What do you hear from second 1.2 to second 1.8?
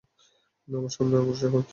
অগ্রসর হই।